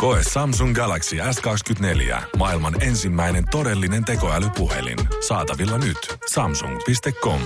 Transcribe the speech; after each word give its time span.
Koe 0.00 0.20
Samsung 0.32 0.74
Galaxy 0.74 1.16
S24. 1.16 2.22
Maailman 2.36 2.82
ensimmäinen 2.82 3.44
todellinen 3.50 4.04
tekoälypuhelin. 4.04 4.98
Saatavilla 5.28 5.78
nyt. 5.78 5.98
Samsung.com. 6.32 7.40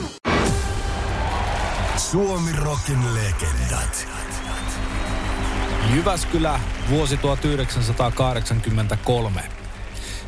Suomi 1.96 2.52
Rockin 2.52 3.14
legendat. 3.14 4.08
Jyväskylä, 5.94 6.60
vuosi 6.90 7.16
1983. 7.16 9.42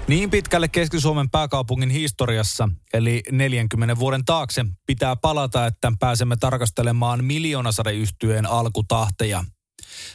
Niin 0.09 0.31
pitkälle 0.31 0.69
Keski-Suomen 0.69 1.31
pääkaupungin 1.31 1.91
historiassa, 1.91 2.69
eli 2.93 3.23
40 3.31 3.99
vuoden 3.99 4.25
taakse, 4.25 4.65
pitää 4.87 5.17
palata, 5.17 5.67
että 5.67 5.93
pääsemme 6.01 6.37
tarkastelemaan 6.37 7.25
miljoonasadeyhtyeen 7.25 8.47
alkutahteja– 8.47 9.45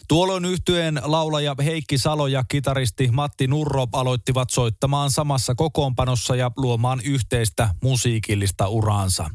Tuolloin 0.08 0.46
yhtyeen 0.46 1.02
laulaja 1.04 1.56
Heikki 1.64 1.98
Salo 1.98 2.28
ja 2.28 2.44
kitaristi 2.50 3.10
Matti 3.12 3.48
Nurro 3.48 3.88
aloittivat 3.94 4.50
soittamaan 4.50 5.12
samassa 5.12 5.56
kokoonpanossa 5.56 6.36
ja 6.36 6.52
luomaan 6.58 7.02
yhteistä 7.04 7.70
musiikillista 7.84 8.68
uraansa. 8.68 9.30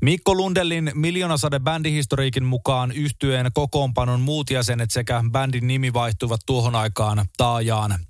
Mikko 0.00 0.34
Lundellin 0.34 0.92
Miljoonasade 0.94 1.60
bändihistoriikin 1.60 2.44
mukaan 2.44 2.92
yhtyeen 2.92 3.50
kokoonpanon 3.54 4.20
muut 4.20 4.50
jäsenet 4.50 4.90
sekä 4.90 5.22
bändin 5.30 5.66
nimi 5.66 5.92
vaihtuivat 5.92 6.40
tuohon 6.46 6.74
aikaan 6.74 7.26
taajaan. 7.36 8.09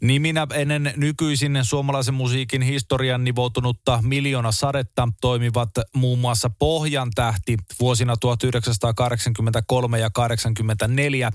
Niminä 0.00 0.46
ennen 0.54 0.92
nykyisin 0.96 1.58
suomalaisen 1.62 2.14
musiikin 2.14 2.62
historian 2.62 3.24
nivoutunutta 3.24 4.00
miljoona 4.02 4.52
sadetta 4.52 5.08
toimivat 5.20 5.70
muun 5.94 6.18
muassa 6.18 6.50
Pohjan 6.58 7.10
tähti 7.14 7.56
vuosina 7.80 8.16
1983 8.16 9.98
ja 9.98 10.10
84, 10.10 11.30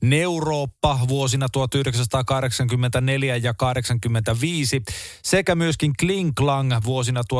Neurooppa 0.00 0.98
vuosina 1.08 1.48
1984 1.48 3.36
ja 3.36 3.54
85 3.54 4.82
sekä 5.22 5.54
myöskin 5.54 5.92
Kling 5.98 6.32
Klang 6.36 6.72
vuosina 6.84 7.22
1985-86. 7.22 7.36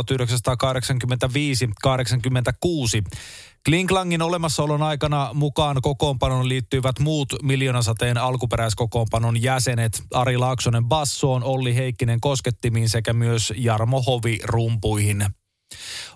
Klinklangin 3.67 4.23
olemassaolon 4.23 4.83
aikana 4.83 5.31
mukaan 5.35 5.77
kokoonpanon 5.83 6.49
liittyivät 6.49 6.99
muut 6.99 7.29
miljoonasateen 7.43 8.19
alkuperäiskokoonpanon 8.19 9.43
jäsenet 9.43 10.03
Ari 10.15 10.37
Laaksonen 10.37 10.85
bassoon, 10.85 11.45
Olli 11.45 11.75
Heikkinen 11.75 12.21
koskettimiin 12.21 12.89
sekä 12.89 13.13
myös 13.13 13.53
Jarmo 13.57 14.03
Hovi 14.03 14.39
rumpuihin. 14.45 15.27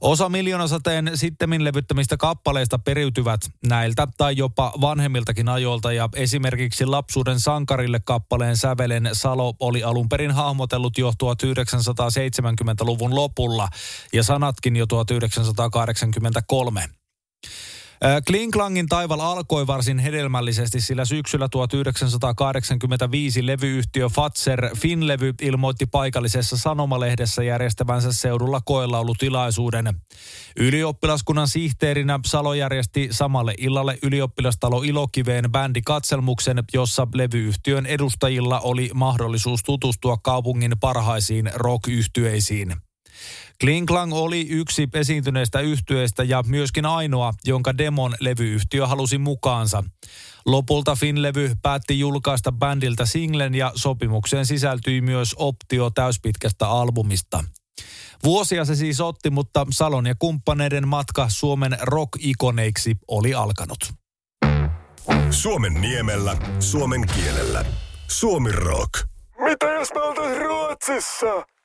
Osa 0.01 0.29
miljoonasateen 0.29 1.11
sittemmin 1.15 1.65
levyttämistä 1.65 2.17
kappaleista 2.17 2.79
periytyvät 2.79 3.41
näiltä 3.67 4.09
tai 4.19 4.37
jopa 4.37 4.73
vanhemmiltakin 4.81 5.49
ajoilta 5.49 5.93
ja 5.93 6.09
esimerkiksi 6.15 6.87
Lapsuuden 6.87 7.41
sankarille 7.41 8.01
kappaleen 8.05 8.57
sävelen 8.57 9.11
Salo 9.13 9.55
oli 9.61 9.83
alun 9.83 10.09
perin 10.09 10.31
hahmotellut 10.31 10.99
jo 10.99 11.11
1970-luvun 11.11 13.15
lopulla 13.15 13.69
ja 14.13 14.23
sanatkin 14.23 14.77
jo 14.77 14.87
1983. 14.87 17.00
Klingklangin 18.27 18.87
taival 18.87 19.21
alkoi 19.21 19.67
varsin 19.67 19.99
hedelmällisesti, 19.99 20.81
sillä 20.81 21.05
syksyllä 21.05 21.49
1985 21.49 23.47
levyyhtiö 23.47 24.09
Fatser 24.09 24.77
Finlevy 24.77 25.35
ilmoitti 25.43 25.87
paikallisessa 25.87 26.57
sanomalehdessä 26.57 27.43
järjestävänsä 27.43 28.13
seudulla 28.13 28.61
koelaulutilaisuuden. 28.65 30.01
Ylioppilaskunnan 30.57 31.49
sihteerinä 31.49 32.21
Salo 32.27 32.55
järjesti 32.55 33.09
samalle 33.11 33.55
illalle 33.59 33.99
ylioppilastalo 34.03 34.83
Ilokiveen 34.83 35.53
bändikatselmuksen, 35.53 36.65
jossa 36.75 37.09
levyyhtiön 37.15 37.87
edustajilla 37.87 38.61
oli 38.61 38.91
mahdollisuus 38.95 39.63
tutustua 39.63 40.17
kaupungin 40.17 40.73
parhaisiin 40.81 41.51
rock-yhtyeisiin. 41.55 42.90
Klinklang 43.61 44.15
oli 44.15 44.47
yksi 44.51 44.89
esiintyneistä 44.95 45.61
yhtyeistä 45.61 46.25
ja 46.25 46.45
myöskin 46.47 46.87
ainoa, 46.87 47.35
jonka 47.45 47.79
demon 47.79 48.15
levyyhtiö 48.21 48.87
halusi 48.87 49.19
mukaansa. 49.19 49.85
Lopulta 50.47 50.95
Finlevy 50.95 51.53
päätti 51.63 51.99
julkaista 51.99 52.53
bändiltä 52.53 53.07
singlen 53.07 53.55
ja 53.55 53.73
sopimukseen 53.75 54.47
sisältyi 54.47 55.01
myös 55.01 55.35
optio 55.39 55.91
täyspitkästä 55.91 56.69
albumista. 56.69 57.45
Vuosia 58.25 58.65
se 58.65 58.75
siis 58.75 59.01
otti, 59.01 59.31
mutta 59.31 59.67
Salon 59.71 60.07
ja 60.07 60.15
kumppaneiden 60.19 60.89
matka 60.89 61.27
Suomen 61.29 61.79
rock-ikoneiksi 61.81 62.97
oli 63.09 63.35
alkanut. 63.35 63.93
Suomen 65.31 65.81
niemellä, 65.81 66.37
suomen 66.61 67.07
kielellä. 67.07 67.65
Suomi 68.09 68.53
rock. 68.53 68.91
Mitä 69.45 69.67
jos 69.67 69.89
me 69.95 70.39
Ruotsissa? 70.39 71.60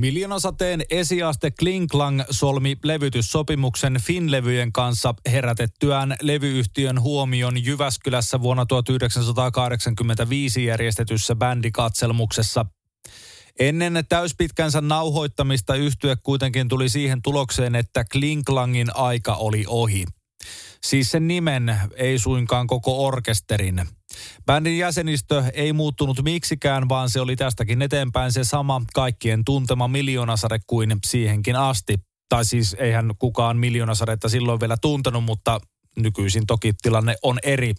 Miljoonasateen 0.00 0.82
esiaste 0.90 1.50
Klinklang 1.50 2.22
solmi 2.30 2.76
levytyssopimuksen 2.84 4.00
Finlevyjen 4.02 4.72
kanssa 4.72 5.14
herätettyään 5.26 6.16
levyyhtiön 6.22 7.00
huomion 7.00 7.64
Jyväskylässä 7.64 8.40
vuonna 8.40 8.66
1985 8.66 10.64
järjestetyssä 10.64 11.36
bändikatselmuksessa. 11.36 12.66
Ennen 13.58 14.04
täyspitkänsä 14.08 14.80
nauhoittamista 14.80 15.74
yhtye 15.74 16.16
kuitenkin 16.22 16.68
tuli 16.68 16.88
siihen 16.88 17.22
tulokseen, 17.22 17.74
että 17.74 18.04
Klinklangin 18.12 18.96
aika 18.96 19.34
oli 19.34 19.64
ohi. 19.68 20.04
Siis 20.84 21.10
sen 21.10 21.28
nimen, 21.28 21.76
ei 21.96 22.18
suinkaan 22.18 22.66
koko 22.66 23.06
orkesterin. 23.06 23.88
Bändin 24.46 24.78
jäsenistö 24.78 25.44
ei 25.54 25.72
muuttunut 25.72 26.22
miksikään, 26.22 26.88
vaan 26.88 27.10
se 27.10 27.20
oli 27.20 27.36
tästäkin 27.36 27.82
eteenpäin 27.82 28.32
se 28.32 28.44
sama 28.44 28.82
kaikkien 28.94 29.44
tuntema 29.44 29.88
miljoonasade 29.88 30.58
kuin 30.66 30.96
siihenkin 31.06 31.56
asti. 31.56 31.96
Tai 32.28 32.44
siis 32.44 32.76
eihän 32.78 33.14
kukaan 33.18 33.56
miljoonasadetta 33.56 34.28
silloin 34.28 34.60
vielä 34.60 34.76
tuntenut, 34.80 35.24
mutta 35.24 35.60
nykyisin 35.96 36.46
toki 36.46 36.72
tilanne 36.82 37.14
on 37.22 37.38
eri. 37.42 37.74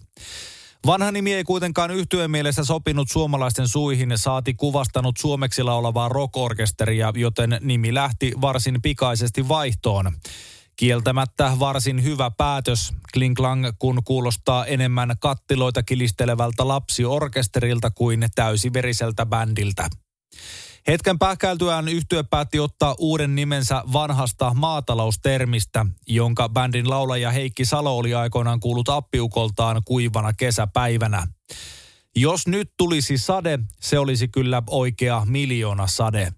Vanha 0.86 1.12
nimi 1.12 1.34
ei 1.34 1.44
kuitenkaan 1.44 1.90
yhtyeen 1.90 2.30
mielessä 2.30 2.64
sopinut 2.64 3.08
suomalaisten 3.10 3.68
suihin 3.68 4.12
saati 4.16 4.54
kuvastanut 4.54 5.16
suomeksi 5.16 5.62
laulavaa 5.62 6.08
rock-orkesteria, 6.08 7.12
joten 7.14 7.58
nimi 7.60 7.94
lähti 7.94 8.32
varsin 8.40 8.82
pikaisesti 8.82 9.48
vaihtoon. 9.48 10.12
Kieltämättä 10.76 11.52
varsin 11.58 12.02
hyvä 12.02 12.30
päätös. 12.30 12.92
Klinklang 13.14 13.66
kun 13.78 14.02
kuulostaa 14.04 14.66
enemmän 14.66 15.16
kattiloita 15.20 15.82
kilistelevältä 15.82 16.68
lapsiorkesterilta 16.68 17.90
kuin 17.90 18.26
täysiveriseltä 18.34 19.26
bändiltä. 19.26 19.88
Hetken 20.86 21.18
pähkäiltyään 21.18 21.88
yhtye 21.88 22.22
päätti 22.22 22.60
ottaa 22.60 22.94
uuden 22.98 23.34
nimensä 23.34 23.82
vanhasta 23.92 24.54
maataloustermistä, 24.54 25.86
jonka 26.06 26.48
bändin 26.48 26.90
laulaja 26.90 27.30
Heikki 27.30 27.64
Salo 27.64 27.96
oli 27.96 28.14
aikoinaan 28.14 28.60
kuullut 28.60 28.88
appiukoltaan 28.88 29.82
kuivana 29.84 30.32
kesäpäivänä. 30.32 31.26
Jos 32.16 32.46
nyt 32.46 32.70
tulisi 32.76 33.18
sade, 33.18 33.58
se 33.80 33.98
olisi 33.98 34.28
kyllä 34.28 34.62
oikea 34.70 35.22
miljoona 35.24 35.86
sade. 35.86 36.32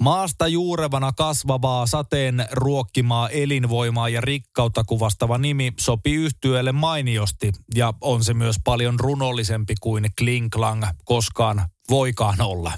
Maasta 0.00 0.48
juurevana 0.48 1.12
kasvavaa 1.12 1.86
sateen 1.86 2.46
ruokkimaa 2.52 3.28
elinvoimaa 3.28 4.08
ja 4.08 4.20
rikkautta 4.20 4.84
kuvastava 4.84 5.38
nimi 5.38 5.72
sopii 5.78 6.14
yhtyeelle 6.14 6.72
mainiosti 6.72 7.52
ja 7.74 7.94
on 8.00 8.24
se 8.24 8.34
myös 8.34 8.56
paljon 8.64 9.00
runollisempi 9.00 9.74
kuin 9.80 10.06
Klinklang 10.18 10.84
koskaan 11.04 11.68
voikaan 11.90 12.40
olla. 12.40 12.72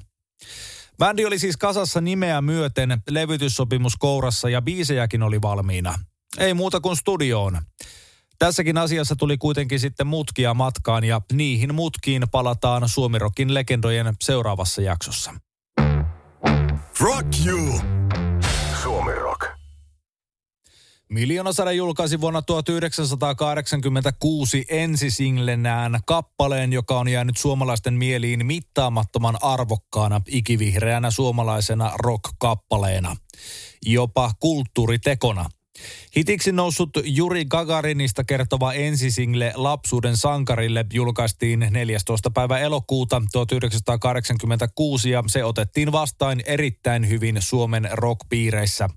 Bändi 0.99 1.25
oli 1.25 1.39
siis 1.39 1.57
kasassa 1.57 2.01
nimeä 2.01 2.41
myöten, 2.41 3.03
levytyssopimus 3.11 3.97
kourassa 3.97 4.49
ja 4.49 4.63
biisejäkin 4.63 5.23
oli 5.23 5.43
valmiina. 5.43 5.95
Ei 6.39 6.55
muuta 6.55 6.81
kuin 6.81 6.97
studioon. 6.97 7.61
Tässäkin 8.39 8.79
asiassa 8.79 9.17
tuli 9.17 9.39
kuitenkin 9.39 9.81
sitten 9.81 10.07
mutkia 10.07 10.55
matkaan 10.55 11.05
ja 11.05 11.21
niihin 11.33 11.75
mutkiin 11.75 12.23
palataan 12.31 12.89
Suomirokin 12.89 13.55
legendojen 13.55 14.15
seuraavassa 14.25 14.83
jaksossa. 14.83 15.35
Rock 17.01 17.27
you! 17.47 17.81
Suomi 18.83 19.13
Rock. 19.13 19.47
Miljoonasade 21.09 21.73
julkaisi 21.73 22.21
vuonna 22.21 22.43
1986 22.43 24.65
ensisinglenään 24.69 26.01
kappaleen, 26.07 26.73
joka 26.73 26.99
on 26.99 27.09
jäänyt 27.09 27.37
suomalaisten 27.37 27.95
mieliin 27.95 28.47
mittaamattoman 28.47 29.39
arvokkaana 29.43 30.21
ikivihreänä 30.29 31.11
suomalaisena 31.11 31.93
rock-kappaleena. 31.99 33.17
Jopa 33.87 34.33
kulttuuritekona. 34.41 35.45
Hitiksi 36.17 36.53
noussut 36.53 36.91
Juri 37.05 37.45
Gagarinista 37.45 38.25
kertova 38.25 38.73
ensisingle 38.73 39.53
Lapsuuden 39.55 40.17
sankarille 40.17 40.85
julkaistiin 40.93 41.67
14. 41.71 42.31
päivä 42.31 42.59
elokuuta 42.59 43.23
1986 43.33 45.11
ja 45.11 45.25
se 45.27 45.45
otettiin 45.45 45.93
vastaan 45.93 46.41
erittäin 46.47 47.09
hyvin 47.09 47.37
Suomen 47.41 47.89
rockpiireissä. 47.93 48.89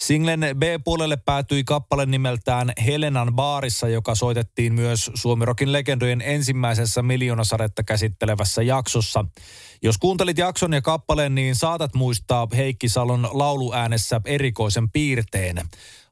Singlen 0.00 0.40
B-puolelle 0.56 1.16
päätyi 1.16 1.64
kappale 1.64 2.06
nimeltään 2.06 2.72
Helenan 2.86 3.34
baarissa, 3.34 3.88
joka 3.88 4.14
soitettiin 4.14 4.74
myös 4.74 5.10
Suomirokin 5.14 5.72
legendojen 5.72 6.22
ensimmäisessä 6.22 7.02
miljoonasaretta 7.02 7.82
käsittelevässä 7.82 8.62
jaksossa. 8.62 9.24
Jos 9.82 9.98
kuuntelit 9.98 10.38
jakson 10.38 10.72
ja 10.72 10.82
kappaleen, 10.82 11.34
niin 11.34 11.54
saatat 11.54 11.94
muistaa 11.94 12.48
Heikki 12.56 12.88
Salon 12.88 13.28
lauluäänessä 13.32 14.20
erikoisen 14.24 14.90
piirteen. 14.90 15.56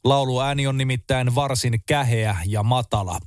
Lauluääni 0.04 0.66
on 0.66 0.78
nimittäin 0.78 1.34
varsin 1.34 1.80
käheä 1.86 2.36
ja 2.46 2.62
matala. 2.62 3.18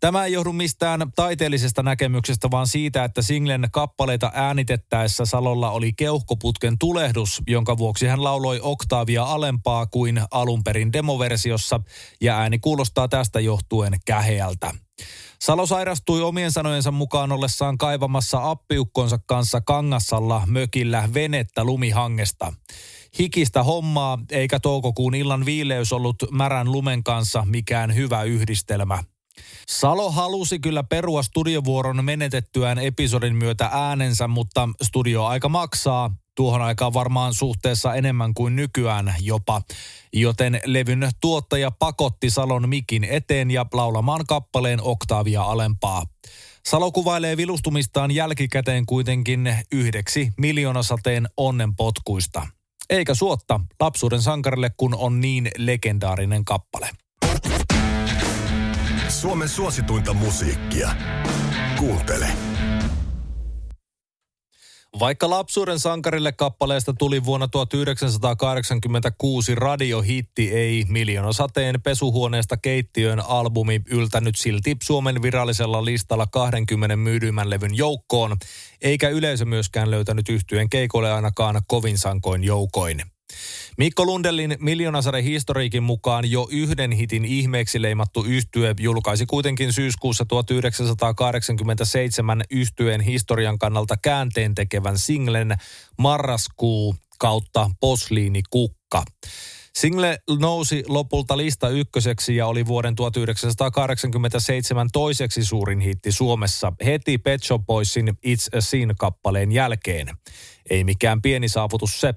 Tämä 0.00 0.24
ei 0.24 0.32
johdu 0.32 0.52
mistään 0.52 1.12
taiteellisesta 1.16 1.82
näkemyksestä, 1.82 2.50
vaan 2.50 2.66
siitä, 2.66 3.04
että 3.04 3.22
singlen 3.22 3.68
kappaleita 3.72 4.32
äänitettäessä 4.34 5.24
Salolla 5.24 5.70
oli 5.70 5.92
keuhkoputken 5.92 6.78
tulehdus, 6.78 7.42
jonka 7.46 7.78
vuoksi 7.78 8.06
hän 8.06 8.24
lauloi 8.24 8.60
oktaavia 8.62 9.24
alempaa 9.24 9.86
kuin 9.86 10.22
alun 10.30 10.64
perin 10.64 10.92
demoversiossa, 10.92 11.80
ja 12.20 12.38
ääni 12.38 12.58
kuulostaa 12.58 13.08
tästä 13.08 13.40
johtuen 13.40 13.92
käheältä. 14.06 14.70
Salo 15.40 15.66
sairastui 15.66 16.22
omien 16.22 16.52
sanojensa 16.52 16.90
mukaan 16.90 17.32
ollessaan 17.32 17.78
kaivamassa 17.78 18.50
appiukkonsa 18.50 19.18
kanssa 19.26 19.60
Kangassalla 19.60 20.42
mökillä 20.46 21.08
venettä 21.14 21.64
lumihangesta. 21.64 22.52
Hikistä 23.18 23.62
hommaa, 23.62 24.18
eikä 24.30 24.60
toukokuun 24.60 25.14
illan 25.14 25.44
viileys 25.44 25.92
ollut 25.92 26.16
märän 26.30 26.72
lumen 26.72 27.04
kanssa 27.04 27.42
mikään 27.46 27.94
hyvä 27.94 28.22
yhdistelmä. 28.22 29.04
Salo 29.68 30.10
halusi 30.10 30.58
kyllä 30.58 30.82
perua 30.82 31.22
studiovuoron 31.22 32.04
menetettyään 32.04 32.78
episodin 32.78 33.36
myötä 33.36 33.70
äänensä, 33.72 34.28
mutta 34.28 34.68
studioaika 34.82 35.48
maksaa. 35.48 36.10
Tuohon 36.36 36.62
aikaan 36.62 36.94
varmaan 36.94 37.34
suhteessa 37.34 37.94
enemmän 37.94 38.34
kuin 38.34 38.56
nykyään 38.56 39.14
jopa. 39.20 39.62
Joten 40.12 40.60
levyn 40.64 41.10
tuottaja 41.20 41.70
pakotti 41.70 42.30
Salon 42.30 42.68
mikin 42.68 43.04
eteen 43.04 43.50
ja 43.50 43.66
laulamaan 43.72 44.26
kappaleen 44.28 44.82
oktaavia 44.82 45.42
alempaa. 45.42 46.06
Salo 46.66 46.92
kuvailee 46.92 47.36
vilustumistaan 47.36 48.10
jälkikäteen 48.10 48.86
kuitenkin 48.86 49.56
yhdeksi 49.72 50.32
miljoonasateen 50.36 51.28
onnenpotkuista. 51.36 52.46
Eikä 52.90 53.14
suotta 53.14 53.60
lapsuuden 53.80 54.22
sankarille, 54.22 54.70
kun 54.76 54.94
on 54.94 55.20
niin 55.20 55.50
legendaarinen 55.58 56.44
kappale. 56.44 56.90
Suomen 59.20 59.48
suosituinta 59.48 60.12
musiikkia. 60.12 60.90
Kuuntele. 61.78 62.26
Vaikka 65.00 65.30
lapsuuden 65.30 65.78
sankarille 65.78 66.32
kappaleesta 66.32 66.94
tuli 66.98 67.24
vuonna 67.24 67.48
1986 67.48 69.54
radiohitti, 69.54 70.50
ei 70.50 70.84
miljoonasateen 70.88 71.82
pesuhuoneesta 71.82 72.56
keittiön 72.56 73.20
albumi 73.20 73.80
yltänyt 73.90 74.34
silti 74.36 74.76
Suomen 74.82 75.22
virallisella 75.22 75.84
listalla 75.84 76.26
20 76.26 76.96
myydymän 76.96 77.50
levyn 77.50 77.76
joukkoon, 77.76 78.36
eikä 78.80 79.08
yleisö 79.08 79.44
myöskään 79.44 79.90
löytänyt 79.90 80.28
yhtyen 80.28 80.70
keikolle 80.70 81.12
ainakaan 81.12 81.62
kovin 81.66 81.98
sankoin 81.98 82.44
joukoin. 82.44 83.02
Mikko 83.78 84.04
Lundellin 84.04 84.56
miljoonasarjan 84.60 85.24
historiikin 85.24 85.82
mukaan 85.82 86.30
jo 86.30 86.48
yhden 86.50 86.92
hitin 86.92 87.24
ihmeeksi 87.24 87.82
leimattu 87.82 88.24
yhtye 88.24 88.74
julkaisi 88.80 89.26
kuitenkin 89.26 89.72
syyskuussa 89.72 90.24
1987 90.24 92.42
yhtyeen 92.50 93.00
historian 93.00 93.58
kannalta 93.58 93.96
käänteen 93.96 94.54
tekevän 94.54 94.98
singlen 94.98 95.56
Marraskuu 95.98 96.96
kautta 97.18 97.70
Posliini 97.80 98.42
Kukka. 98.50 99.04
Single 99.74 100.18
nousi 100.38 100.84
lopulta 100.88 101.36
lista 101.36 101.68
ykköseksi 101.68 102.36
ja 102.36 102.46
oli 102.46 102.66
vuoden 102.66 102.94
1987 102.94 104.88
toiseksi 104.92 105.44
suurin 105.44 105.80
hitti 105.80 106.12
Suomessa 106.12 106.72
heti 106.84 107.18
Pet 107.18 107.42
Shop 107.42 107.66
Boysin 107.66 108.08
It's 108.08 108.58
a 108.58 108.60
Sin-kappaleen 108.60 109.52
jälkeen. 109.52 110.08
Ei 110.70 110.84
mikään 110.84 111.22
pieni 111.22 111.48
saavutus 111.48 112.00
se. 112.00 112.14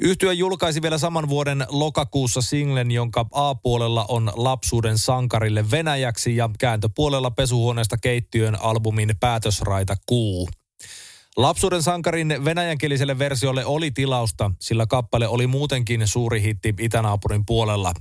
Yhtyö 0.00 0.32
julkaisi 0.32 0.82
vielä 0.82 0.98
saman 0.98 1.28
vuoden 1.28 1.66
lokakuussa 1.68 2.42
singlen, 2.42 2.90
jonka 2.90 3.26
A-puolella 3.32 4.04
on 4.08 4.32
lapsuuden 4.34 4.98
sankarille 4.98 5.70
Venäjäksi 5.70 6.36
ja 6.36 6.50
kääntöpuolella 6.58 7.30
pesuhuoneesta 7.30 7.96
keittiön 7.98 8.60
albumin 8.60 9.14
päätösraita 9.20 9.96
Kuu. 10.06 10.48
Lapsuuden 11.36 11.82
sankarin 11.82 12.36
venäjänkieliselle 12.44 13.18
versiolle 13.18 13.64
oli 13.64 13.90
tilausta, 13.90 14.50
sillä 14.60 14.86
kappale 14.86 15.28
oli 15.28 15.46
muutenkin 15.46 16.08
suuri 16.08 16.42
hitti 16.42 16.74
itänaapurin 16.80 17.46
puolella. 17.46 17.92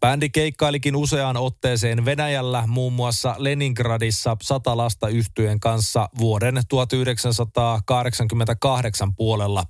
Bändi 0.00 0.30
keikkailikin 0.30 0.96
useaan 0.96 1.36
otteeseen 1.36 2.04
Venäjällä, 2.04 2.64
muun 2.66 2.92
muassa 2.92 3.34
Leningradissa 3.38 4.36
sata 4.42 4.76
lasta 4.76 5.08
yhtyen 5.08 5.60
kanssa 5.60 6.08
vuoden 6.18 6.62
1988 6.68 9.14
puolella. 9.14 9.64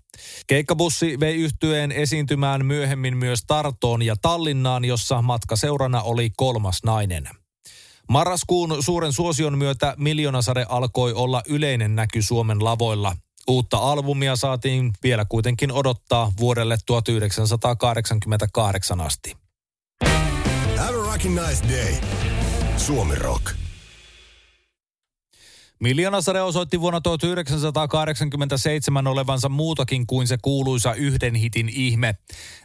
Keikkabussi 0.47 1.21
vei 1.21 1.37
yhtyeen 1.37 1.93
esiintymään 1.93 2.67
myöhemmin 2.67 3.17
myös 3.17 3.45
Tartoon 3.47 4.03
ja 4.03 4.17
Tallinnaan, 4.23 4.85
jossa 4.85 5.23
matkaseurana 5.23 6.03
oli 6.03 6.31
kolmas 6.37 6.79
nainen. 6.85 7.40
Marraskuun 8.11 8.83
suuren 8.83 9.13
suosion 9.13 9.59
myötä 9.59 9.95
Miljoonasade 9.99 10.67
alkoi 10.69 11.13
olla 11.13 11.43
yleinen 11.49 11.97
näky 11.97 12.23
Suomen 12.23 12.65
lavoilla. 12.65 13.17
Uutta 13.49 13.77
albumia 13.77 14.37
saatiin 14.37 14.93
vielä 15.03 15.25
kuitenkin 15.29 15.73
odottaa 15.73 16.33
vuodelle 16.41 16.77
1988 16.87 19.01
asti. 19.01 19.37
Have 20.77 20.99
a 20.99 21.49
nice 21.49 21.69
day. 21.69 21.95
Suomi 22.77 23.15
Rock. 23.15 23.60
Miljoonasade 25.83 26.43
osoitti 26.43 26.81
vuonna 26.81 27.01
1987 27.01 29.07
olevansa 29.07 29.49
muutakin 29.49 30.07
kuin 30.07 30.27
se 30.27 30.39
kuuluisa 30.43 30.95
yhden 30.95 31.35
hitin 31.35 31.69
ihme. 31.69 32.15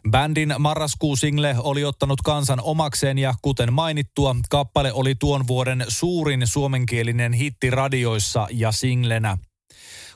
Bändin 0.09 0.55
marraskuusingle 0.59 1.55
oli 1.59 1.83
ottanut 1.83 2.21
kansan 2.21 2.59
omakseen 2.61 3.17
ja 3.17 3.33
kuten 3.41 3.73
mainittua, 3.73 4.35
kappale 4.49 4.93
oli 4.93 5.15
tuon 5.15 5.47
vuoden 5.47 5.85
suurin 5.87 6.41
suomenkielinen 6.45 7.33
hitti 7.33 7.69
radioissa 7.69 8.47
ja 8.51 8.71
singlenä. 8.71 9.37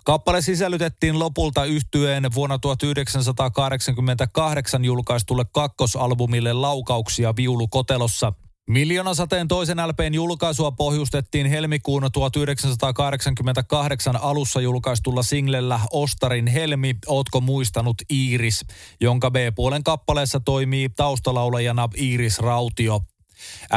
Kappale 0.03 0.41
sisällytettiin 0.41 1.19
lopulta 1.19 1.65
yhtyeen 1.65 2.33
vuonna 2.35 2.59
1988 2.59 4.85
julkaistulle 4.85 5.45
kakkosalbumille 5.53 6.53
laukauksia 6.53 7.35
viulukotelossa– 7.35 8.33
Miljoonasateen 8.69 9.47
toisen 9.47 9.77
LPn 9.87 10.13
julkaisua 10.13 10.71
pohjustettiin 10.71 11.47
helmikuun 11.47 12.09
1988 12.13 14.19
alussa 14.21 14.61
julkaistulla 14.61 15.23
singlellä 15.23 15.79
Ostarin 15.91 16.47
Helmi, 16.47 16.95
Ootko 17.07 17.41
muistanut 17.41 17.95
Iiris, 18.11 18.65
jonka 19.01 19.31
B-puolen 19.31 19.83
kappaleessa 19.83 20.39
toimii 20.39 20.89
taustalaulajana 20.89 21.89
Iiris 21.97 22.39
Rautio. 22.39 23.01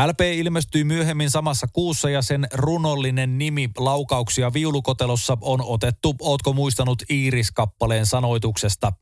LP 0.06 0.20
ilmestyi 0.20 0.84
myöhemmin 0.84 1.30
samassa 1.30 1.66
kuussa 1.72 2.10
ja 2.10 2.22
sen 2.22 2.46
runollinen 2.52 3.38
nimi 3.38 3.70
Laukauksia 3.78 4.52
viulukotelossa 4.52 5.38
on 5.40 5.62
otettu 5.62 6.14
Ootko 6.20 6.52
muistanut 6.52 7.02
Iiris-kappaleen 7.10 8.06
sanoituksesta. 8.06 8.92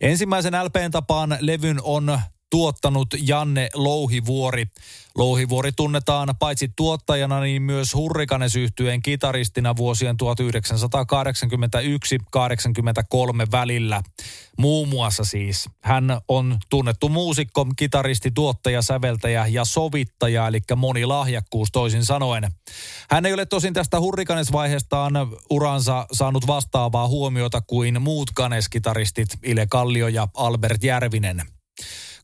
Ensimmäisen 0.00 0.54
LPn 0.64 0.90
tapaan 0.90 1.38
levyn 1.40 1.80
on 1.82 2.18
tuottanut 2.50 3.08
Janne 3.18 3.68
Louhivuori. 3.74 4.64
Louhivuori 5.16 5.72
tunnetaan 5.72 6.34
paitsi 6.38 6.70
tuottajana, 6.76 7.40
niin 7.40 7.62
myös 7.62 7.94
hurrikanes 7.94 8.54
kitaristina 9.02 9.76
vuosien 9.76 10.16
1981-83 10.22 10.26
välillä. 13.52 14.02
Muun 14.58 14.88
muassa 14.88 15.24
siis. 15.24 15.68
Hän 15.82 16.20
on 16.28 16.58
tunnettu 16.70 17.08
muusikko, 17.08 17.66
kitaristi, 17.76 18.30
tuottaja, 18.30 18.82
säveltäjä 18.82 19.46
ja 19.46 19.64
sovittaja, 19.64 20.48
eli 20.48 20.60
monilahjakkuus 20.76 21.68
toisin 21.72 22.04
sanoen. 22.04 22.50
Hän 23.10 23.26
ei 23.26 23.32
ole 23.32 23.46
tosin 23.46 23.74
tästä 23.74 24.00
hurrikanesvaiheestaan 24.00 25.12
uransa 25.50 26.06
saanut 26.12 26.46
vastaavaa 26.46 27.08
huomiota 27.08 27.60
kuin 27.60 28.02
muut 28.02 28.30
kaneskitaristit 28.34 29.28
Ile 29.42 29.66
Kallio 29.70 30.08
ja 30.08 30.28
Albert 30.34 30.84
Järvinen. 30.84 31.55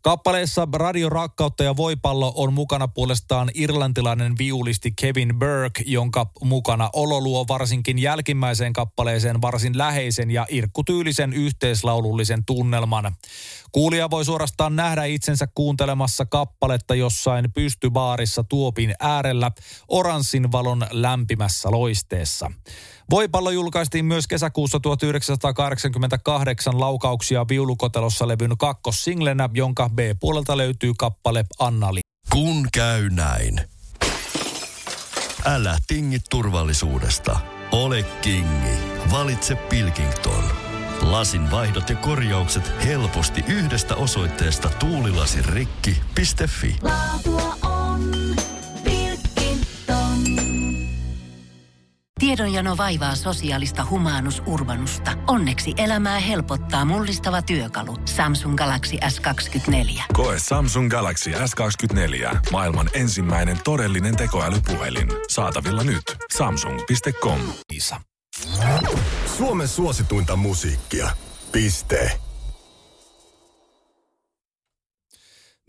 Kappaleessa 0.03 0.69
Radio 0.75 1.09
Rakkautta 1.09 1.65
ja 1.65 1.77
Voipallo 1.77 2.33
on 2.37 2.53
mukana 2.53 2.89
puolestaan 2.89 3.51
irlantilainen 3.55 4.39
viulisti 4.39 4.93
Kevin 5.01 5.39
Burke, 5.39 5.83
jonka 5.87 6.31
mukana 6.45 6.91
olo 6.93 7.21
luo 7.21 7.45
varsinkin 7.49 7.99
jälkimmäiseen 7.99 8.73
kappaleeseen 8.73 9.43
varsin 9.43 9.79
läheisen 9.79 10.31
ja 10.31 10.47
irkkutyylisen 10.51 11.33
yhteislaulullisen 11.33 12.45
tunnelman. 12.45 13.17
Kuulija 13.73 14.11
voi 14.11 14.25
suorastaan 14.25 14.77
nähdä 14.77 15.05
itsensä 15.05 15.47
kuuntelemassa 15.55 16.27
kappaletta 16.27 16.95
jossain 16.95 17.53
pystybaarissa 17.53 18.45
tuopin 18.45 18.95
äärellä 19.01 19.51
oranssin 19.89 20.53
valon 20.53 20.87
lämpimässä 20.91 21.71
loisteessa. 21.71 22.51
Voipallo 23.13 23.51
julkaistiin 23.51 24.05
myös 24.05 24.27
kesäkuussa 24.27 24.81
1988 24.81 26.81
laukauksia 26.81 27.49
viulukotelossa 27.49 28.29
levyn 28.29 28.59
kakkossinglenä, 28.59 29.49
jonka 29.55 29.91
B-puolelta 29.95 30.57
löytyy 30.57 30.93
kappale 30.99 31.45
Annali. 31.59 32.01
Kun 32.31 32.69
käy 32.73 33.11
näin. 33.11 33.61
Älä 35.45 35.79
tingi 35.87 36.19
turvallisuudesta. 36.31 37.41
Ole 37.73 38.03
kingi. 38.03 38.77
Valitse 39.13 39.55
Pilkington. 39.55 40.45
Lasin 41.01 41.51
vaihdot 41.51 41.91
ja 41.91 41.97
korjaukset 41.97 42.73
helposti 42.85 43.45
yhdestä 43.49 43.95
osoitteesta 43.95 44.69
tuulilasirikki.fi. 44.69 46.77
Laatua 46.83 47.57
on 47.63 48.03
Tiedonjano 52.23 52.77
vaivaa 52.77 53.15
sosiaalista 53.15 53.87
humanus 53.91 54.43
urbanusta. 54.47 55.13
Onneksi 55.27 55.73
elämää 55.77 56.19
helpottaa 56.19 56.85
mullistava 56.85 57.43
työkalu. 57.43 57.97
Samsung 58.05 58.57
Galaxy 58.57 58.97
S24. 58.97 60.03
Koe 60.13 60.37
Samsung 60.39 60.91
Galaxy 60.91 61.31
S24. 61.31 62.37
Maailman 62.53 62.91
ensimmäinen 62.95 63.59
todellinen 63.65 64.17
tekoälypuhelin. 64.17 65.09
Saatavilla 65.31 65.85
nyt. 65.85 66.03
Samsung.com. 66.37 67.41
Isa. 67.73 68.01
Suomen 69.37 69.69
suosituinta 69.69 70.37
musiikkia. 70.37 71.11
Piste. 71.53 72.21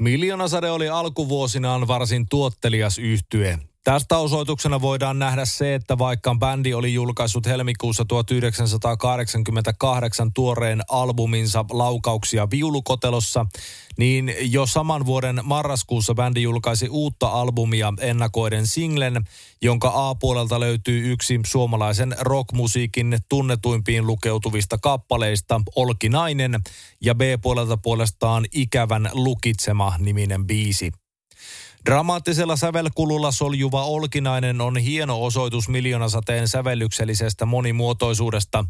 Miljoonasade 0.01 0.71
oli 0.71 0.89
alkuvuosinaan 0.89 1.87
varsin 1.87 2.25
tuottelias 2.29 2.97
yhtye. 2.97 3.59
Tästä 3.83 4.17
osoituksena 4.17 4.81
voidaan 4.81 5.19
nähdä 5.19 5.45
se, 5.45 5.75
että 5.75 5.97
vaikka 5.97 6.35
bändi 6.35 6.73
oli 6.73 6.93
julkaissut 6.93 7.45
helmikuussa 7.45 8.05
1988 8.05 10.33
tuoreen 10.33 10.81
albuminsa 10.89 11.65
Laukauksia 11.71 12.47
viulukotelossa, 12.51 13.45
niin 13.97 14.35
jo 14.39 14.65
saman 14.65 15.05
vuoden 15.05 15.39
marraskuussa 15.43 16.13
bändi 16.13 16.41
julkaisi 16.41 16.89
uutta 16.89 17.27
albumia 17.27 17.93
ennakoiden 17.99 18.67
singlen, 18.67 19.23
jonka 19.61 19.91
A-puolelta 19.95 20.59
löytyy 20.59 21.11
yksi 21.11 21.39
suomalaisen 21.45 22.15
rockmusiikin 22.19 23.17
tunnetuimpiin 23.29 24.07
lukeutuvista 24.07 24.77
kappaleista, 24.77 25.61
Olkinainen, 25.75 26.59
ja 27.01 27.15
B-puolelta 27.15 27.77
puolestaan 27.77 28.45
Ikävän 28.53 29.09
lukitsema 29.13 29.93
niminen 29.99 30.47
biisi. 30.47 30.91
Dramaattisella 31.85 32.55
sävelkululla 32.55 33.31
soljuva 33.31 33.85
Olkinainen 33.85 34.61
on 34.61 34.77
hieno 34.77 35.23
osoitus 35.23 35.69
miljoonasateen 35.69 36.47
sävellyksellisestä 36.47 37.45
monimuotoisuudesta. 37.45 38.65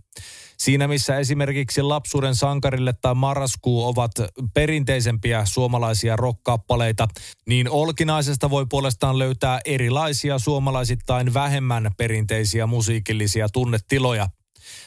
Siinä 0.57 0.87
missä 0.87 1.17
esimerkiksi 1.17 1.81
Lapsuuden 1.81 2.35
sankarille 2.35 2.93
tai 3.01 3.15
Marraskuu 3.15 3.87
ovat 3.87 4.11
perinteisempiä 4.53 5.45
suomalaisia 5.45 6.15
rockkappaleita, 6.15 7.07
niin 7.47 7.69
Olkinaisesta 7.69 8.49
voi 8.49 8.65
puolestaan 8.69 9.19
löytää 9.19 9.59
erilaisia 9.65 10.39
suomalaisittain 10.39 11.33
vähemmän 11.33 11.91
perinteisiä 11.97 12.67
musiikillisia 12.67 13.49
tunnetiloja– 13.49 14.27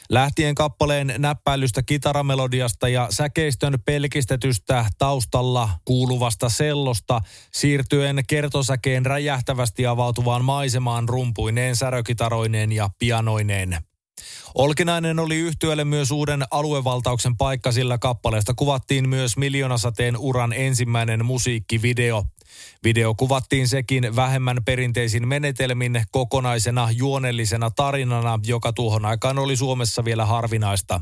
Lähtien 0.09 0.55
kappaleen 0.55 1.13
näppäilystä 1.17 1.83
kitaramelodiasta 1.83 2.89
ja 2.89 3.07
säkeistön 3.11 3.73
pelkistetystä 3.85 4.85
taustalla 4.97 5.69
kuuluvasta 5.85 6.49
sellosta 6.49 7.21
siirtyen 7.53 8.23
kertosäkeen 8.27 9.05
räjähtävästi 9.05 9.85
avautuvaan 9.85 10.45
maisemaan 10.45 11.09
rumpuineen, 11.09 11.75
särökitaroineen 11.75 12.71
ja 12.71 12.89
pianoineen. 12.99 13.77
Olkinainen 14.55 15.19
oli 15.19 15.35
yhtyölle 15.35 15.85
myös 15.85 16.11
uuden 16.11 16.43
aluevaltauksen 16.51 17.37
paikka, 17.37 17.71
sillä 17.71 17.97
kappaleesta 17.97 18.53
kuvattiin 18.53 19.09
myös 19.09 19.37
miljoonasateen 19.37 20.17
uran 20.17 20.53
ensimmäinen 20.53 21.25
musiikkivideo. 21.25 22.23
Video 22.83 23.15
kuvattiin 23.15 23.67
sekin 23.67 24.15
vähemmän 24.15 24.57
perinteisin 24.65 25.27
menetelmin 25.27 26.03
kokonaisena 26.11 26.91
juonellisena 26.91 27.71
tarinana, 27.71 28.39
joka 28.45 28.73
tuohon 28.73 29.05
aikaan 29.05 29.39
oli 29.39 29.55
Suomessa 29.55 30.05
vielä 30.05 30.25
harvinaista. 30.25 31.01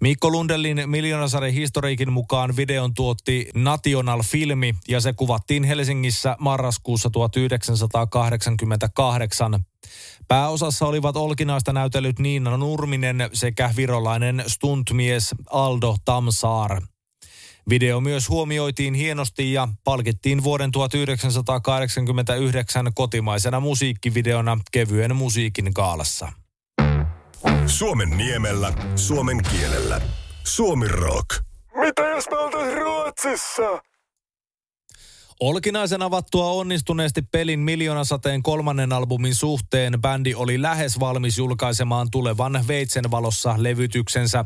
Mikko 0.00 0.30
Lundellin 0.30 0.82
miljoonasarjan 0.86 1.52
historiikin 1.52 2.12
mukaan 2.12 2.56
videon 2.56 2.94
tuotti 2.94 3.48
National 3.54 4.22
Filmi 4.22 4.74
ja 4.88 5.00
se 5.00 5.12
kuvattiin 5.12 5.64
Helsingissä 5.64 6.36
marraskuussa 6.40 7.10
1988. 7.10 9.64
Pääosassa 10.28 10.86
olivat 10.86 11.16
olkinaista 11.16 11.72
näytellyt 11.72 12.18
Niina 12.18 12.56
Nurminen 12.56 13.30
sekä 13.32 13.70
virolainen 13.76 14.44
stuntmies 14.46 15.34
Aldo 15.50 15.96
Tamsaar. 16.04 16.82
Video 17.70 18.00
myös 18.00 18.28
huomioitiin 18.28 18.94
hienosti 18.94 19.52
ja 19.52 19.68
palkittiin 19.84 20.44
vuoden 20.44 20.70
1989 20.70 22.92
kotimaisena 22.94 23.60
musiikkivideona 23.60 24.58
kevyen 24.72 25.16
musiikin 25.16 25.74
kaalassa. 25.74 26.32
Suomen 27.66 28.10
niemellä, 28.10 28.72
suomen 28.96 29.42
kielellä. 29.42 30.00
Suomi 30.44 30.88
rock. 30.88 31.26
Mitä 31.80 32.02
jos 32.02 32.24
me 32.30 32.38
oltais 32.38 32.74
Ruotsissa? 32.74 33.82
Olkinaisen 35.40 36.02
avattua 36.02 36.46
onnistuneesti 36.46 37.22
pelin 37.22 37.60
Miljoonasateen 37.60 38.42
kolmannen 38.42 38.92
albumin 38.92 39.34
suhteen 39.34 40.00
bändi 40.00 40.34
oli 40.34 40.62
lähes 40.62 41.00
valmis 41.00 41.38
julkaisemaan 41.38 42.08
tulevan 42.10 42.64
Veitsen 42.68 43.10
valossa 43.10 43.54
levytyksensä. 43.56 44.44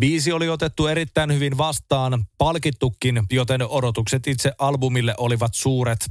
Biisi 0.00 0.32
oli 0.32 0.48
otettu 0.48 0.86
erittäin 0.86 1.32
hyvin 1.32 1.58
vastaan, 1.58 2.24
palkittukin, 2.38 3.22
joten 3.30 3.68
odotukset 3.68 4.26
itse 4.26 4.52
albumille 4.58 5.14
olivat 5.18 5.54
suuret. 5.54 6.06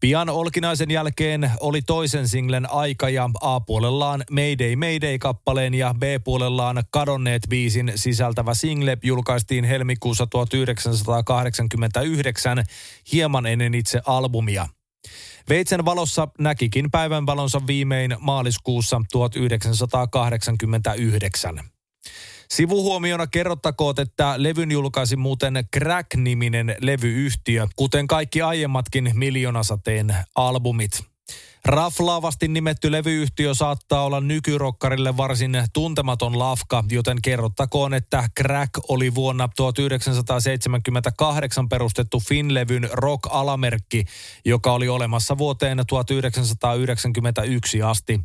Pian 0.00 0.28
Olkinaisen 0.28 0.90
jälkeen 0.90 1.50
oli 1.60 1.82
toisen 1.82 2.28
singlen 2.28 2.70
aika 2.70 3.08
ja 3.08 3.30
A-puolellaan 3.40 4.24
Mayday 4.30 4.76
Mayday-kappaleen 4.76 5.74
ja 5.74 5.94
B-puolellaan 5.98 6.84
Kadonneet 6.90 7.42
biisin 7.48 7.92
sisältävä 7.94 8.54
single 8.54 8.98
julkaistiin 9.02 9.64
helmikuussa 9.64 10.26
1989 10.26 12.64
hieman 13.12 13.46
ennen 13.46 13.74
itse 13.74 14.00
albumia. 14.06 14.68
Veitsen 15.48 15.84
valossa 15.84 16.28
näkikin 16.38 16.90
päivän 16.90 17.26
valonsa 17.26 17.60
viimein 17.66 18.16
maaliskuussa 18.20 19.02
1989. 19.12 21.60
Sivuhuomiona 22.48 23.26
kerrottakoot, 23.26 23.98
että 23.98 24.34
levyn 24.36 24.70
julkaisi 24.70 25.16
muuten 25.16 25.54
Crack-niminen 25.76 26.76
levyyhtiö, 26.80 27.66
kuten 27.76 28.06
kaikki 28.06 28.42
aiemmatkin 28.42 29.10
miljoonasateen 29.14 30.14
albumit. 30.34 31.04
Raflaavasti 31.64 32.48
nimetty 32.48 32.92
levyyhtiö 32.92 33.54
saattaa 33.54 34.04
olla 34.04 34.20
nykyrokkarille 34.20 35.16
varsin 35.16 35.62
tuntematon 35.72 36.38
lafka, 36.38 36.84
joten 36.90 37.22
kerrottakoon, 37.22 37.94
että 37.94 38.28
Crack 38.38 38.70
oli 38.88 39.14
vuonna 39.14 39.48
1978 39.56 41.68
perustettu 41.68 42.22
Finlevyn 42.28 42.88
rock-alamerkki, 42.92 44.04
joka 44.44 44.72
oli 44.72 44.88
olemassa 44.88 45.38
vuoteen 45.38 45.78
1991 45.86 47.82
asti. 47.82 48.20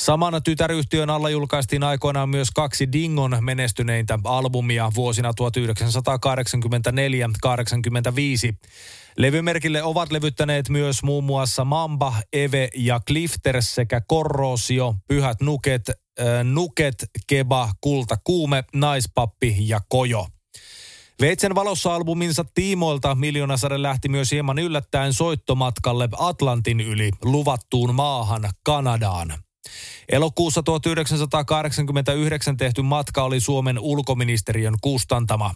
Samana 0.00 0.40
tytäryhtiön 0.40 1.10
alla 1.10 1.30
julkaistiin 1.30 1.84
aikoinaan 1.84 2.28
myös 2.28 2.50
kaksi 2.50 2.92
Dingon 2.92 3.36
menestyneintä 3.40 4.18
albumia 4.24 4.90
vuosina 4.94 5.30
1984-85. 5.30 5.34
Levymerkille 9.16 9.82
ovat 9.82 10.12
levyttäneet 10.12 10.68
myös 10.68 11.02
muun 11.02 11.24
muassa 11.24 11.64
Mamba, 11.64 12.14
Eve 12.32 12.68
ja 12.76 13.00
Clifter 13.06 13.62
sekä 13.62 14.00
Korrosio, 14.06 14.94
Pyhät 15.08 15.40
Nuket, 15.40 15.88
äh, 15.88 15.94
Nuket, 16.44 16.94
Keba, 17.26 17.70
Kulta 17.80 18.16
Kuume, 18.24 18.64
Naispappi 18.74 19.56
ja 19.58 19.80
Kojo. 19.88 20.26
Veitsen 21.20 21.54
valossa 21.54 21.94
albuminsa 21.94 22.44
tiimoilta 22.54 23.14
Miljoonasade 23.14 23.82
lähti 23.82 24.08
myös 24.08 24.30
hieman 24.30 24.58
yllättäen 24.58 25.12
soittomatkalle 25.12 26.08
Atlantin 26.18 26.80
yli 26.80 27.10
luvattuun 27.22 27.94
maahan 27.94 28.50
Kanadaan. 28.64 29.34
Elokuussa 30.08 30.62
1989 30.62 32.56
tehty 32.56 32.82
matka 32.82 33.22
oli 33.22 33.40
Suomen 33.40 33.78
ulkoministeriön 33.78 34.74
kustantama. 34.80 35.54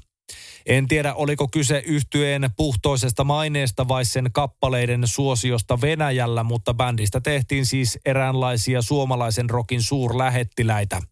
En 0.66 0.88
tiedä, 0.88 1.14
oliko 1.14 1.48
kyse 1.48 1.82
yhtyeen 1.86 2.50
puhtoisesta 2.56 3.24
maineesta 3.24 3.88
vai 3.88 4.04
sen 4.04 4.30
kappaleiden 4.32 5.02
suosiosta 5.06 5.80
Venäjällä, 5.80 6.42
mutta 6.42 6.74
bändistä 6.74 7.20
tehtiin 7.20 7.66
siis 7.66 7.98
eräänlaisia 8.04 8.82
suomalaisen 8.82 9.50
rokin 9.50 9.82
suurlähettiläitä. 9.82 11.02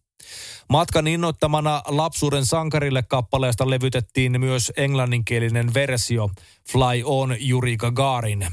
Matkan 0.69 1.07
innoittamana 1.07 1.81
lapsuuden 1.85 2.45
sankarille 2.45 3.03
kappaleesta 3.03 3.69
levytettiin 3.69 4.39
myös 4.39 4.71
englanninkielinen 4.77 5.73
versio 5.73 6.29
Fly 6.69 7.03
On 7.05 7.35
Yuri 7.49 7.77
Gagarin. 7.77 8.47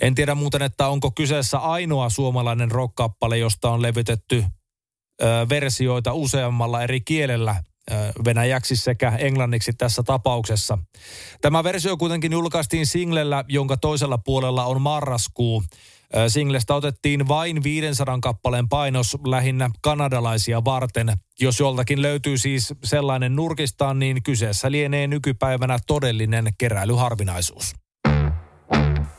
En 0.00 0.14
tiedä 0.14 0.34
muuten, 0.34 0.62
että 0.62 0.88
onko 0.88 1.10
kyseessä 1.10 1.58
ainoa 1.58 2.08
suomalainen 2.08 2.70
rockkappale, 2.70 3.38
josta 3.38 3.70
on 3.70 3.82
levytetty 3.82 4.44
versioita 5.48 6.12
useammalla 6.12 6.82
eri 6.82 7.00
kielellä 7.00 7.62
venäjäksi 8.24 8.76
sekä 8.76 9.10
englanniksi 9.10 9.72
tässä 9.72 10.02
tapauksessa. 10.02 10.78
Tämä 11.40 11.64
versio 11.64 11.96
kuitenkin 11.96 12.32
julkaistiin 12.32 12.86
singlellä, 12.86 13.44
jonka 13.48 13.76
toisella 13.76 14.18
puolella 14.18 14.64
on 14.64 14.82
marraskuu. 14.82 15.62
Singlestä 16.28 16.74
otettiin 16.74 17.28
vain 17.28 17.62
500 17.62 18.18
kappaleen 18.22 18.68
painos 18.68 19.16
lähinnä 19.26 19.70
kanadalaisia 19.82 20.64
varten. 20.64 21.12
Jos 21.40 21.60
joltakin 21.60 22.02
löytyy 22.02 22.38
siis 22.38 22.74
sellainen 22.84 23.36
nurkistaan, 23.36 23.98
niin 23.98 24.22
kyseessä 24.22 24.70
lienee 24.70 25.06
nykypäivänä 25.06 25.78
todellinen 25.86 26.48
keräilyharvinaisuus. 26.58 27.74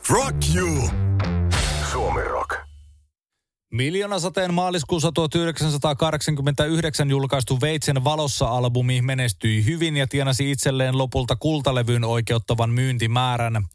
Rock 0.08 0.36
you! 0.54 0.90
Suomi 1.92 2.22
Rock. 2.22 2.56
Miljoonasateen 3.72 4.54
maaliskuussa 4.54 5.12
1989 5.12 7.10
julkaistu 7.10 7.60
Veitsen 7.60 8.04
valossa-albumi 8.04 9.02
menestyi 9.02 9.64
hyvin 9.64 9.96
ja 9.96 10.06
tienasi 10.06 10.50
itselleen 10.50 10.98
lopulta 10.98 11.36
kultalevyn 11.36 12.04
oikeuttavan 12.04 12.70
myyntimäärän. 12.70 13.66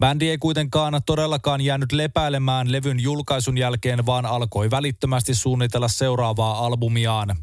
Bändi 0.00 0.28
ei 0.28 0.38
kuitenkaan 0.38 1.00
todellakaan 1.06 1.60
jäänyt 1.60 1.92
lepäilemään 1.92 2.72
levyn 2.72 3.00
julkaisun 3.00 3.58
jälkeen, 3.58 4.06
vaan 4.06 4.26
alkoi 4.26 4.70
välittömästi 4.70 5.34
suunnitella 5.34 5.88
seuraavaa 5.88 6.66
albumiaan. 6.66 7.36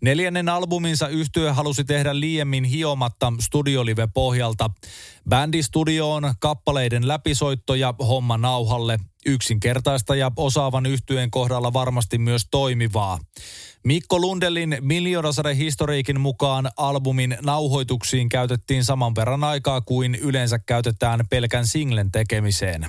Neljännen 0.00 0.48
albuminsa 0.48 1.08
yhtye 1.08 1.50
halusi 1.50 1.84
tehdä 1.84 2.20
liiemmin 2.20 2.64
hiomatta 2.64 3.32
studiolive-pohjalta. 3.40 4.70
Bändi 5.28 5.62
studioon 5.62 6.34
kappaleiden 6.40 7.08
läpisoittoja 7.08 7.94
homma 7.98 8.38
nauhalle. 8.38 8.98
Yksinkertaista 9.26 10.16
ja 10.16 10.32
osaavan 10.36 10.86
yhtyeen 10.86 11.30
kohdalla 11.30 11.72
varmasti 11.72 12.18
myös 12.18 12.46
toimivaa. 12.50 13.18
Mikko 13.84 14.20
Lundelin 14.20 14.76
miljoonasade 14.80 15.56
historiikin 15.56 16.20
mukaan 16.20 16.70
albumin 16.76 17.38
nauhoituksiin 17.42 18.28
käytettiin 18.28 18.84
saman 18.84 19.14
verran 19.14 19.44
aikaa 19.44 19.80
kuin 19.80 20.14
yleensä 20.14 20.58
käytetään 20.58 21.20
pelkän 21.30 21.66
singlen 21.66 22.12
tekemiseen. 22.12 22.86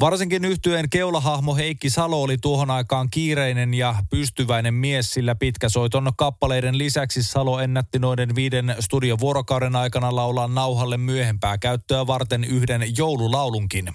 Varsinkin 0.00 0.44
yhtyeen 0.44 0.90
keulahahmo 0.90 1.54
Heikki 1.54 1.90
Salo 1.90 2.22
oli 2.22 2.38
tuohon 2.38 2.70
aikaan 2.70 3.10
kiireinen 3.10 3.74
ja 3.74 3.94
pystyväinen 4.10 4.74
mies, 4.74 5.10
sillä 5.10 5.34
pitkäsoiton 5.34 6.12
kappaleiden 6.16 6.78
lisäksi 6.78 7.22
Salo 7.22 7.60
ennätti 7.60 7.98
noiden 7.98 8.34
viiden 8.34 8.76
studiovuorokauden 8.80 9.76
aikana 9.76 10.16
laulaa 10.16 10.48
nauhalle 10.48 10.96
myöhempää 10.96 11.58
käyttöä 11.58 12.06
varten 12.06 12.44
yhden 12.44 12.96
joululaulunkin. 12.98 13.88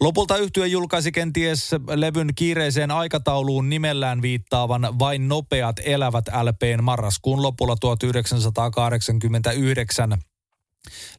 Lopulta 0.00 0.36
yhtye 0.36 0.66
julkaisi 0.66 1.12
kenties 1.12 1.70
levyn 1.94 2.34
kiireiseen 2.34 2.90
aikatauluun 2.90 3.68
nimellään 3.68 4.22
viittaavan 4.22 4.98
Vain 4.98 5.28
nopeat 5.28 5.76
elävät 5.84 6.24
LPn 6.28 6.84
marraskuun 6.84 7.42
lopulla 7.42 7.76
1989. 7.76 10.18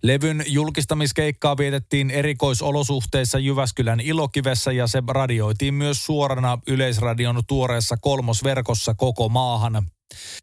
Levyn 0.04 0.44
julkistamiskeikkaa 0.48 1.58
vietettiin 1.58 2.12
erikoisolosuhteissa 2.12 3.40
Jyväskylän 3.40 4.00
Ilokivessä 4.00 4.72
ja 4.72 4.88
se 4.88 5.04
radioitiin 5.08 5.74
myös 5.74 6.06
suorana 6.06 6.60
Yleisradion 6.68 7.44
tuoreessa 7.48 7.98
kolmosverkossa 8.02 8.94
koko 8.94 9.30
maahan. 9.30 9.86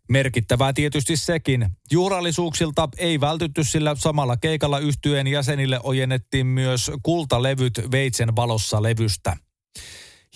Merkittävää 0.09 0.73
tietysti 0.73 1.17
sekin. 1.17 1.69
Juhlallisuuksilta 1.91 2.89
ei 2.99 3.21
vältytty, 3.21 3.65
sillä 3.65 3.95
samalla 3.99 4.37
keikalla 4.37 4.79
yhtyeen 4.79 5.27
jäsenille 5.27 5.81
ojennettiin 5.83 6.47
myös 6.47 6.91
kultalevyt 7.03 7.81
Veitsen 7.91 8.37
valossa 8.37 8.83
levystä. 8.83 9.37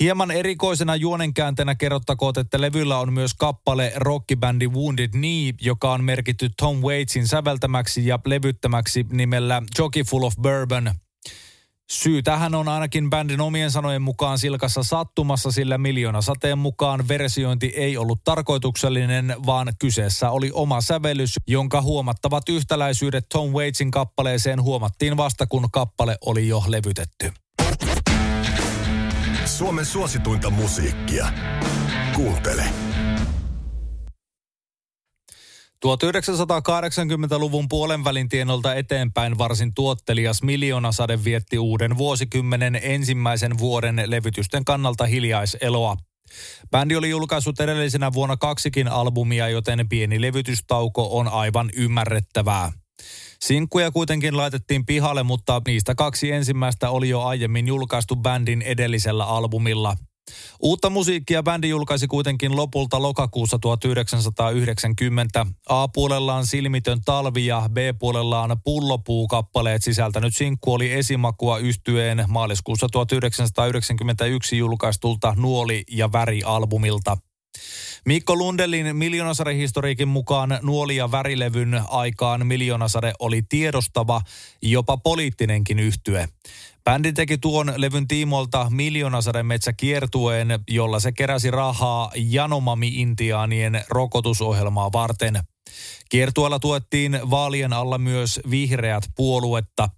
Hieman 0.00 0.30
erikoisena 0.30 0.96
juonenkäänteenä 0.96 1.74
kerrottakoon, 1.74 2.32
että 2.37 2.61
levyllä 2.61 2.98
on 2.98 3.12
myös 3.12 3.35
kappale 3.35 3.92
rockibändi 3.96 4.68
Wounded 4.68 5.09
Knee, 5.09 5.52
joka 5.61 5.92
on 5.92 6.04
merkitty 6.04 6.50
Tom 6.56 6.76
Waitsin 6.76 7.28
säveltämäksi 7.28 8.06
ja 8.06 8.18
levyttämäksi 8.26 9.06
nimellä 9.12 9.62
Jockey 9.78 10.02
Full 10.04 10.22
of 10.22 10.35
Bourbon. 10.42 10.90
Syy 11.90 12.22
tähän 12.22 12.54
on 12.54 12.68
ainakin 12.68 13.11
bändin 13.11 13.40
omien 13.40 13.70
sanojen 13.70 14.02
mukaan 14.02 14.38
silkassa 14.38 14.82
sattumassa, 14.82 15.50
sillä 15.50 15.78
miljoona 15.78 16.20
sateen 16.20 16.59
mukaan 16.59 17.09
versiointi 17.09 17.66
ei 17.66 17.96
ollut 17.96 18.24
tarkoituksellinen, 18.24 19.37
vaan 19.46 19.72
kyseessä 19.78 20.30
oli 20.30 20.50
oma 20.52 20.80
sävellys, 20.80 21.35
jonka 21.46 21.82
huomattavat 21.82 22.48
yhtäläisyydet 22.48 23.26
Tom 23.28 23.50
Waitsin 23.50 23.90
kappaleeseen 23.90 24.62
huomattiin 24.62 25.16
vasta 25.16 25.46
kun 25.46 25.68
kappale 25.72 26.18
oli 26.20 26.48
jo 26.48 26.64
levytetty. 26.66 27.45
Suomen 29.57 29.87
suosituinta 29.87 30.51
musiikkia. 30.51 31.29
Kuuntele. 32.14 32.64
1980-luvun 35.87 37.69
puolenvälin 37.69 38.29
tienolta 38.29 38.75
eteenpäin 38.75 39.38
varsin 39.38 39.75
tuottelias 39.75 40.42
miljoonasade 40.42 41.25
vietti 41.25 41.59
uuden 41.59 41.97
vuosikymmenen 41.99 42.81
ensimmäisen 42.83 43.59
vuoden 43.59 44.03
levytysten 44.07 44.64
kannalta 44.64 45.07
hiljaiseloa. 45.07 45.97
Bändi 46.71 46.97
oli 46.97 47.11
julkaissut 47.11 47.61
edellisenä 47.61 48.12
vuonna 48.12 48.37
kaksikin 48.37 48.88
albumia, 48.88 49.49
joten 49.49 49.88
pieni 49.88 50.21
levytystauko 50.21 51.19
on 51.19 51.29
aivan 51.29 51.71
ymmärrettävää. 51.77 52.73
Sinkkuja 53.40 53.90
kuitenkin 53.90 54.37
laitettiin 54.37 54.87
pihalle, 54.87 55.22
mutta 55.22 55.62
niistä 55.66 55.94
kaksi 55.94 56.32
ensimmäistä 56.32 56.90
oli 56.90 57.09
jo 57.09 57.22
aiemmin 57.22 57.66
julkaistu 57.66 58.16
bändin 58.16 58.62
edellisellä 58.62 59.24
albumilla. 59.24 59.96
Uutta 60.62 60.90
musiikkia 60.90 61.42
bändi 61.42 61.68
julkaisi 61.68 62.06
kuitenkin 62.06 62.56
lopulta 62.56 63.02
lokakuussa 63.02 63.59
1990. 63.59 65.46
A-puolellaan 65.68 66.46
Silmitön 66.46 67.00
talvi 67.04 67.46
ja 67.46 67.68
B-puolellaan 67.72 68.56
Pullopuu-kappaleet 68.64 69.82
sisältänyt 69.82 70.37
sinkku 70.37 70.72
oli 70.72 70.92
esimakua 70.92 71.59
yhtyeen 71.59 72.24
maaliskuussa 72.28 72.88
1991 72.92 74.59
julkaistulta 74.59 75.35
Nuoli 75.37 75.85
ja 75.90 76.12
väri-albumilta. 76.12 77.16
Mikko 78.05 78.37
Lundelin 78.37 78.97
miljoonasare-historiikin 78.97 80.09
mukaan 80.09 80.59
nuoli- 80.62 80.97
ja 80.97 81.11
värilevyn 81.11 81.81
aikaan 81.88 82.47
miljoonasade 82.47 83.12
oli 83.19 83.42
tiedostava, 83.49 84.21
jopa 84.62 84.97
poliittinenkin 84.97 85.79
yhtye. 85.79 86.29
Bändi 86.85 87.12
teki 87.12 87.38
tuon 87.38 87.73
levyn 87.77 88.09
tiimolta 88.09 88.66
metsä 89.42 89.73
kiertueen, 89.73 90.49
jolla 90.69 91.01
se 91.01 91.12
keräsi 91.12 91.51
rahaa 91.51 92.12
Janomami-intiaanien 92.16 93.85
rokotusohjelmaa 93.88 94.92
varten. 94.92 95.40
Kiertueella 96.09 96.59
tuettiin 96.59 97.21
vaalien 97.31 97.73
alla 97.73 97.99
myös 97.99 98.40
vihreät 98.51 99.05
puoluetta. 99.16 99.88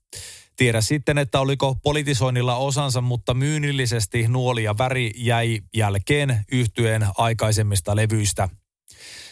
Tiedä 0.59 0.81
sitten, 0.81 1.19
että 1.19 1.41
oliko 1.41 1.77
politisoinnilla 1.83 2.57
osansa, 2.57 3.01
mutta 3.01 3.35
myynnillisesti 3.35 4.29
nuoli 4.29 4.65
ja 4.65 4.79
väri 4.79 5.11
jäi 5.17 5.61
jälkeen 5.77 6.45
yhtyeen 6.53 7.07
aikaisemmista 7.19 7.97
levyistä. 7.97 8.49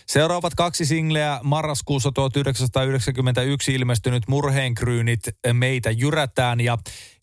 Seuraavat 0.07 0.55
kaksi 0.55 0.87
singleä 0.87 1.41
marraskuussa 1.43 2.13
1991 2.13 3.75
ilmestynyt 3.75 4.23
Murheenkryynit 4.29 5.21
Meitä 5.53 5.91
jyrätään 5.91 6.61
ja 6.61 6.79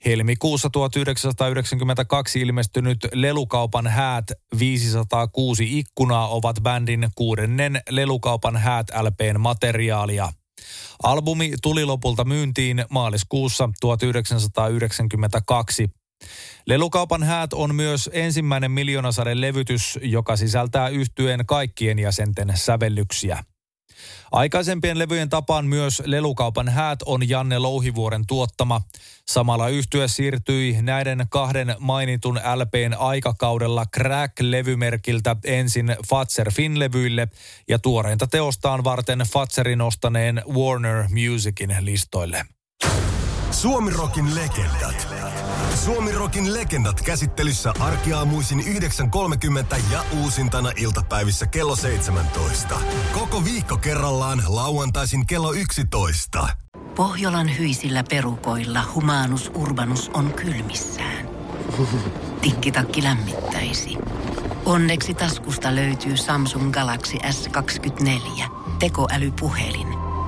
helmikuussa 0.06 0.70
1992 0.70 2.42
ilmestynyt 2.42 3.00
Lelukaupan 3.14 3.88
häät 3.88 4.32
506 4.60 5.80
ikkunaa 5.80 6.28
ovat 6.28 6.56
bändin 6.62 7.08
kuudennen 7.16 7.82
Lelukaupan 7.90 8.58
häät 8.58 8.88
LPn 9.02 9.40
materiaalia. 9.40 10.30
Albumi 11.04 11.54
tuli 11.62 11.86
lopulta 11.86 12.26
myyntiin 12.26 12.86
maaliskuussa 12.90 13.70
1992. 13.82 15.90
Lelukaupan 16.68 17.24
häät 17.24 17.54
on 17.54 17.76
myös 17.76 18.10
ensimmäinen 18.14 18.72
miljoonasaden 18.72 19.42
levytys, 19.42 20.00
joka 20.02 20.36
sisältää 20.36 20.90
yhtyeen 20.90 21.46
kaikkien 21.46 22.00
jäsenten 22.00 22.54
sävellyksiä. 22.56 23.44
Aikaisempien 24.32 25.00
levyjen 25.00 25.30
tapaan 25.30 25.66
myös 25.66 26.04
lelukaupan 26.06 26.70
häät 26.70 27.00
on 27.06 27.30
Janne 27.30 27.60
Louhivuoren 27.60 28.28
tuottama. 28.28 28.82
Samalla 29.28 29.68
yhtye 29.68 30.08
siirtyi 30.08 30.78
näiden 30.82 31.26
kahden 31.30 31.76
mainitun 31.80 32.40
LPn 32.56 32.96
aikakaudella 33.00 33.86
Crack-levymerkiltä 33.98 35.36
ensin 35.46 35.96
Fatser 36.10 36.52
Fin-levyille 36.52 37.28
ja 37.68 37.80
tuoreinta 37.80 38.28
teostaan 38.28 38.84
varten 38.84 39.20
Fatserin 39.20 39.82
ostaneen 39.82 40.44
Warner 40.54 41.04
Musicin 41.10 41.76
listoille. 41.80 42.46
Suomirokin 43.52 44.36
legendat. 44.36 45.08
Suomirokin 45.76 46.54
legendat 46.54 47.02
käsittelyssä 47.02 47.74
arkiaamuisin 47.80 48.60
9.30 48.60 49.82
ja 49.92 50.04
uusintana 50.22 50.72
iltapäivissä 50.76 51.48
kello 51.48 51.76
17. 51.76 52.80
Koko 53.14 53.44
viikko 53.46 53.78
kerrallaan 53.78 54.44
lauantaisin 54.48 55.26
kello 55.28 55.54
11. 55.54 56.48
Pohjolan 56.96 57.58
hyisillä 57.58 58.04
perukoilla 58.10 58.84
humanus 58.96 59.52
urbanus 59.56 60.10
on 60.14 60.34
kylmissään. 60.34 61.30
Tikkitakki 62.42 63.04
lämmittäisi. 63.04 63.98
Onneksi 64.66 65.14
taskusta 65.14 65.76
löytyy 65.76 66.18
Samsung 66.18 66.72
Galaxy 66.72 67.18
S24. 67.18 68.44
Tekoälypuhelin. 68.80 70.03